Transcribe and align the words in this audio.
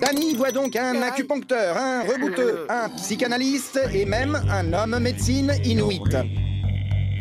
Danny 0.00 0.34
voit 0.34 0.50
donc 0.50 0.76
un 0.76 1.02
acupuncteur, 1.02 1.76
un 1.76 2.02
rebouteux, 2.02 2.66
un 2.68 2.88
psychanalyste 2.90 3.80
et 3.92 4.04
même 4.06 4.40
un 4.50 4.72
homme 4.72 4.98
médecine 4.98 5.52
inuit. 5.64 6.00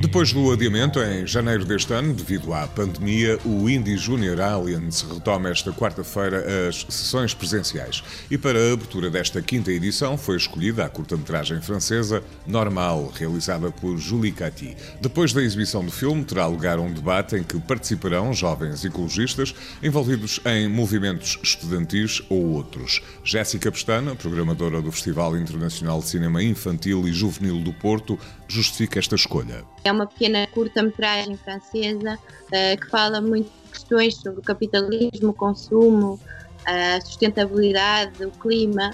Depois 0.00 0.32
do 0.32 0.52
adiamento 0.52 1.00
em 1.00 1.26
janeiro 1.26 1.64
deste 1.64 1.92
ano, 1.92 2.14
devido 2.14 2.54
à 2.54 2.68
pandemia, 2.68 3.36
o 3.44 3.68
Indie 3.68 3.96
Junior 3.96 4.40
Alliance 4.40 5.04
retoma 5.04 5.48
esta 5.50 5.72
quarta-feira 5.72 6.68
as 6.68 6.86
sessões 6.88 7.34
presenciais. 7.34 8.04
E 8.30 8.38
para 8.38 8.56
a 8.60 8.72
abertura 8.72 9.10
desta 9.10 9.42
quinta 9.42 9.72
edição 9.72 10.16
foi 10.16 10.36
escolhida 10.36 10.84
a 10.84 10.88
curta-metragem 10.88 11.60
francesa 11.60 12.22
Normal, 12.46 13.12
realizada 13.12 13.72
por 13.72 13.98
Julie 13.98 14.30
Cati. 14.30 14.76
Depois 15.00 15.32
da 15.32 15.42
exibição 15.42 15.84
do 15.84 15.90
filme, 15.90 16.24
terá 16.24 16.46
lugar 16.46 16.78
um 16.78 16.92
debate 16.92 17.34
em 17.34 17.42
que 17.42 17.58
participarão 17.58 18.32
jovens 18.32 18.84
ecologistas 18.84 19.52
envolvidos 19.82 20.38
em 20.46 20.68
movimentos 20.68 21.40
estudantis 21.42 22.22
ou 22.30 22.50
outros. 22.50 23.02
Jéssica 23.24 23.72
Pestana, 23.72 24.14
programadora 24.14 24.80
do 24.80 24.92
Festival 24.92 25.36
Internacional 25.36 25.98
de 25.98 26.06
Cinema 26.06 26.40
Infantil 26.40 27.08
e 27.08 27.12
Juvenil 27.12 27.58
do 27.58 27.72
Porto, 27.72 28.16
justifica 28.46 29.00
esta 29.00 29.16
escolha. 29.16 29.64
É 29.88 29.92
uma 29.92 30.06
pequena 30.06 30.46
curta-metragem 30.48 31.34
francesa 31.38 32.18
uh, 32.18 32.78
que 32.78 32.90
fala 32.90 33.22
muito 33.22 33.50
de 33.64 33.70
questões 33.70 34.16
sobre 34.16 34.40
o 34.40 34.42
capitalismo, 34.42 35.30
o 35.30 35.32
consumo, 35.32 36.20
a 36.66 37.00
sustentabilidade, 37.00 38.22
o 38.22 38.30
clima, 38.32 38.90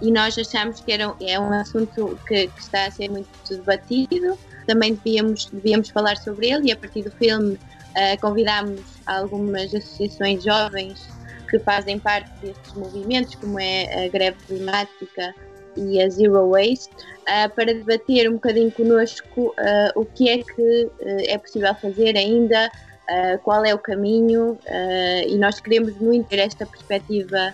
e 0.00 0.10
nós 0.10 0.36
achamos 0.36 0.80
que 0.80 0.90
era, 0.90 1.14
é 1.20 1.38
um 1.38 1.52
assunto 1.52 2.18
que, 2.26 2.48
que, 2.48 2.60
está 2.60 2.86
a 2.86 2.90
ser 2.90 3.08
muito 3.08 3.28
debatido. 3.48 4.36
Também 4.66 4.94
devíamos, 4.94 5.46
devíamos 5.46 5.90
falar 5.90 6.16
sobre 6.16 6.50
ele, 6.50 6.70
e 6.70 6.72
a 6.72 6.76
partir 6.76 7.02
do 7.02 7.12
filme 7.12 7.52
uh, 7.54 8.20
convidámos 8.20 8.80
algumas 9.06 9.72
associações 9.72 10.42
jovens 10.42 11.08
que 11.48 11.60
fazem 11.60 12.00
parte 12.00 12.28
destes 12.40 12.74
movimentos, 12.74 13.36
como 13.36 13.60
é 13.60 14.06
a 14.06 14.08
greve 14.08 14.38
climática 14.44 15.32
e 15.76 16.00
a 16.02 16.08
Zero 16.08 16.50
Waste, 16.50 16.90
uh, 17.22 17.50
para 17.54 17.72
debater 17.74 18.28
um 18.28 18.34
bocadinho 18.34 18.70
connosco 18.70 19.54
uh, 19.58 20.00
o 20.00 20.04
que 20.04 20.28
é 20.28 20.38
que 20.38 20.84
uh, 20.84 20.90
é 21.26 21.38
possível 21.38 21.74
fazer 21.74 22.16
ainda, 22.16 22.70
qual 23.42 23.62
é 23.62 23.74
o 23.74 23.78
caminho, 23.78 24.56
e 25.26 25.36
nós 25.36 25.60
queremos 25.60 25.94
muito 25.98 26.28
ter 26.28 26.38
esta 26.38 26.64
perspectiva 26.64 27.52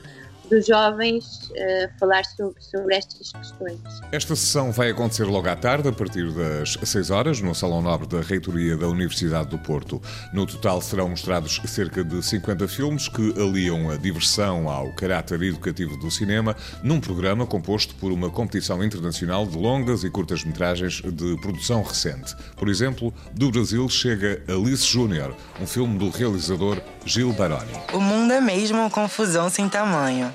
dos 0.49 0.67
jovens 0.67 1.51
uh, 1.51 1.99
falar 1.99 2.25
sobre, 2.25 2.61
sobre 2.63 2.95
estas 2.95 3.33
questões. 3.33 3.79
Esta 4.11 4.35
sessão 4.35 4.73
vai 4.73 4.91
acontecer 4.91 5.25
logo 5.25 5.49
à 5.49 5.57
tarde, 5.57 5.89
a 5.89 5.93
partir 5.93 6.31
das 6.33 6.79
6 6.83 7.11
horas, 7.11 7.41
no 7.41 7.55
Salão 7.55 7.83
Nobre 7.83 8.07
da 8.07 8.21
Reitoria 8.21 8.77
da 8.77 8.89
Universidade 8.89 9.51
do 9.51 9.59
Porto. 9.59 10.01
No 10.33 10.47
total 10.47 10.81
serão 10.81 11.09
mostrados 11.09 11.61
cerca 11.67 12.03
de 12.03 12.23
50 12.23 12.67
filmes 12.69 13.09
que 13.09 13.35
aliam 13.41 13.91
a 13.91 13.97
diversão 13.97 14.69
ao 14.69 14.93
caráter 14.95 15.43
educativo 15.43 15.97
do 15.97 16.11
cinema, 16.11 16.57
num 16.83 17.01
programa 17.01 17.47
composto 17.47 17.95
por 17.97 18.11
uma 18.11 18.31
competição 18.31 18.83
internacional 18.83 19.47
de 19.47 19.57
longas 19.57 20.05
e 20.05 20.11
curtas 20.11 20.45
metragens 20.45 21.03
de 21.03 21.37
produção 21.41 21.83
recente. 21.83 22.35
Por 22.57 22.69
exemplo, 22.69 23.13
do 23.33 23.51
Brasil 23.51 23.89
chega 23.89 24.43
Alice 24.49 24.87
Júnior, 24.87 25.35
um 25.61 25.67
filme 25.67 25.99
do 25.99 26.11
realizador 26.11 26.81
Gil 27.05 27.33
Baroni. 27.33 27.73
O 27.93 28.01
mundo 28.01 28.33
é 28.33 28.41
mesmo 28.41 28.79
uma 28.79 28.91
confusão 28.91 29.49
sem 29.49 29.69
tamanho. 29.69 30.35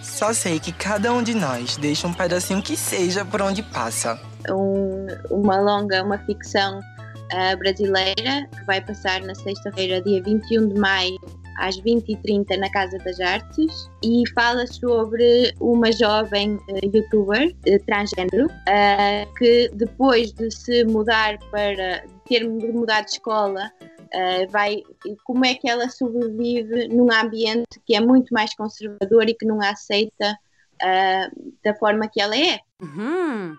Só 0.00 0.32
sei 0.32 0.58
que 0.58 0.72
cada 0.72 1.12
um 1.12 1.22
de 1.22 1.34
nós 1.34 1.76
deixa 1.76 2.06
um 2.06 2.12
pedacinho 2.12 2.62
que 2.62 2.76
seja 2.76 3.24
por 3.24 3.42
onde 3.42 3.62
passa. 3.62 4.18
Um, 4.48 5.06
uma 5.30 5.60
longa, 5.60 6.02
uma 6.02 6.18
ficção 6.18 6.78
uh, 6.78 7.56
brasileira 7.58 8.48
que 8.50 8.64
vai 8.66 8.80
passar 8.80 9.20
na 9.22 9.34
sexta-feira, 9.34 10.00
dia 10.00 10.22
21 10.22 10.68
de 10.68 10.80
maio, 10.80 11.18
às 11.58 11.80
20h30 11.80 12.56
na 12.58 12.70
Casa 12.70 12.98
das 12.98 13.20
Artes 13.20 13.90
e 14.02 14.22
fala 14.34 14.66
sobre 14.66 15.52
uma 15.60 15.92
jovem 15.92 16.54
uh, 16.54 16.90
youtuber 16.92 17.48
uh, 17.48 17.84
transgênero 17.86 18.46
uh, 18.46 19.34
que 19.36 19.70
depois 19.74 20.32
de 20.32 20.50
se 20.50 20.84
mudar 20.84 21.38
para 21.50 22.04
ter 22.26 22.48
mudado 22.48 23.04
de 23.04 23.12
escola 23.12 23.70
eh, 24.14 24.46
vai, 24.46 24.82
como 25.24 25.44
é 25.46 25.54
que 25.54 25.68
ela 25.68 25.88
sobrevive 25.88 26.88
num 26.88 27.10
ambiente 27.10 27.80
que 27.86 27.96
é 27.96 28.00
muito 28.00 28.32
mais 28.32 28.54
conservador 28.54 29.26
e 29.26 29.34
que 29.34 29.46
não 29.46 29.62
a 29.62 29.70
aceita 29.70 30.38
uh, 30.82 31.54
da 31.64 31.74
forma 31.76 32.06
que 32.08 32.20
ela 32.20 32.36
é. 32.36 32.60
Uhum. 32.82 33.56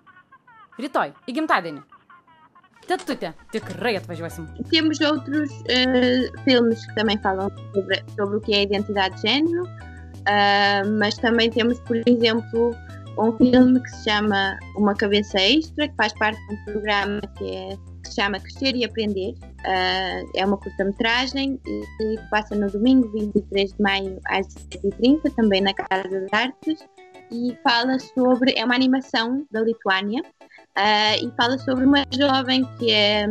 Vitói, 0.77 1.11
e 1.27 1.33
Gimtadena? 1.33 1.83
Temos 4.69 5.01
outros 5.01 5.49
uh, 5.49 6.43
filmes 6.43 6.85
que 6.85 6.95
também 6.95 7.17
falam 7.19 7.49
sobre, 7.73 8.03
sobre, 8.15 8.37
o 8.37 8.41
que 8.41 8.53
é 8.53 8.57
a 8.57 8.63
identidade 8.63 9.15
de 9.15 9.21
género, 9.21 9.63
uh, 9.63 10.99
mas 10.99 11.17
também 11.17 11.49
temos, 11.49 11.79
por 11.79 11.97
exemplo, 12.05 12.75
um 13.17 13.35
filme 13.37 13.81
que 13.81 13.89
se 13.89 14.03
chama 14.03 14.59
Uma 14.75 14.93
Cabeça 14.93 15.39
Extra, 15.39 15.87
que 15.87 15.95
faz 15.95 16.13
parte 16.13 16.39
de 16.47 16.53
um 16.53 16.65
programa 16.65 17.21
que 17.37 17.55
é 17.55 17.92
que 18.03 18.09
se 18.09 18.15
chama 18.15 18.39
Crescer 18.39 18.75
e 18.75 18.85
Aprender. 18.85 19.31
Uh, 19.31 20.29
é 20.35 20.45
uma 20.45 20.57
curta-metragem 20.57 21.59
e, 21.65 22.19
passa 22.29 22.53
no 22.55 22.69
domingo 22.69 23.09
23 23.09 23.73
de 23.73 23.81
maio 23.81 24.19
às 24.25 24.47
17h30, 24.47 25.33
também 25.35 25.61
na 25.61 25.73
Casa 25.73 26.07
das 26.09 26.33
Artes, 26.33 26.85
e 27.31 27.57
fala 27.63 27.97
sobre. 27.99 28.53
É 28.55 28.65
uma 28.65 28.75
animação 28.75 29.45
da 29.51 29.61
Lituânia. 29.61 30.21
Uh, 30.77 31.27
e 31.27 31.31
fala 31.37 31.57
sobre 31.59 31.85
uma 31.85 32.03
jovem 32.11 32.65
que 32.79 32.91
é, 32.91 33.27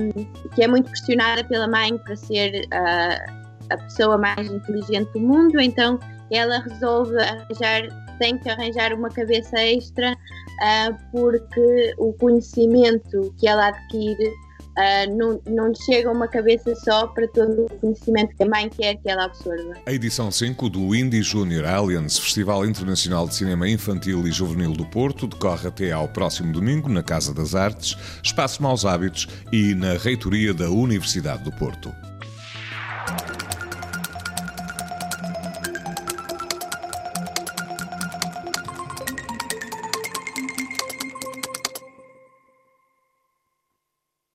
que 0.55 0.63
é 0.63 0.69
muito 0.69 0.89
pressionada 0.89 1.43
pela 1.43 1.67
mãe 1.67 1.99
para 1.99 2.15
ser 2.15 2.65
uh, 2.67 3.43
a 3.69 3.77
pessoa 3.79 4.17
mais 4.17 4.49
inteligente 4.49 5.11
do 5.13 5.21
mundo, 5.21 5.61
então 5.61 5.99
ela 6.31 6.61
resolve 6.61 7.17
arranjar, 7.19 7.89
tem 8.19 8.39
que 8.39 8.49
arranjar 8.49 8.93
uma 8.93 9.09
cabeça 9.09 9.61
extra 9.61 10.13
uh, 10.13 10.97
porque 11.11 11.95
o 11.99 12.13
conhecimento 12.15 13.35
que 13.39 13.49
ela 13.49 13.69
adquire 13.69 14.33
Uh, 14.73 15.17
não, 15.17 15.41
não 15.47 15.75
chega 15.75 16.11
uma 16.11 16.27
cabeça 16.27 16.75
só 16.77 17.07
para 17.07 17.29
todo 17.29 17.67
o 17.67 17.79
conhecimento 17.79 18.35
que 18.35 18.43
a 18.43 18.47
mãe 18.47 18.69
quer 18.69 18.95
que 18.97 19.11
ela 19.11 19.25
absorva. 19.25 19.75
A 19.85 19.93
edição 19.93 20.31
5 20.31 20.71
do 20.71 20.95
Indie 20.95 21.23
Junior 21.23 21.67
Alliance, 21.67 22.21
Festival 22.21 22.65
Internacional 22.65 23.29
de 23.29 23.35
Cinema 23.35 23.69
Infantil 23.69 24.27
e 24.27 24.33
Juvenil 24.33 24.73
do 24.73 24.87
Porto, 24.87 25.27
decorre 25.27 25.69
até 25.69 25.93
ao 25.93 26.09
próximo 26.09 26.53
domingo 26.53 26.89
na 26.89 27.03
Casa 27.03 27.35
das 27.35 27.55
Artes, 27.55 27.97
Espaço 28.23 28.63
Maus 28.63 28.85
Hábitos 28.85 29.29
e 29.53 29.75
na 29.75 29.95
Reitoria 29.95 30.55
da 30.55 30.71
Universidade 30.71 31.45
do 31.45 31.53
Porto. 31.53 31.93